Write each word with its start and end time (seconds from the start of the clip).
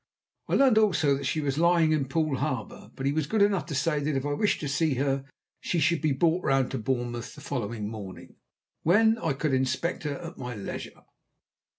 I 0.47 0.55
learned 0.55 0.79
also 0.79 1.15
that 1.15 1.25
she 1.25 1.41
was 1.41 1.59
lying 1.59 1.91
in 1.91 2.07
Poole 2.07 2.37
harbour, 2.37 2.89
but 2.95 3.05
he 3.05 3.11
was 3.13 3.27
good 3.27 3.43
enough 3.43 3.67
to 3.67 3.75
say 3.75 3.99
that 3.99 4.15
if 4.15 4.25
I 4.25 4.33
wished 4.33 4.59
to 4.61 4.67
see 4.67 4.95
her 4.95 5.25
she 5.59 5.77
should 5.79 6.01
be 6.01 6.11
brought 6.11 6.43
round 6.43 6.71
to 6.71 6.79
Bournemouth 6.79 7.35
the 7.35 7.41
following 7.41 7.87
morning, 7.87 8.37
when 8.81 9.19
I 9.19 9.33
could 9.33 9.53
inspect 9.53 10.01
her 10.05 10.15
at 10.17 10.39
my 10.39 10.55
leisure. 10.55 11.03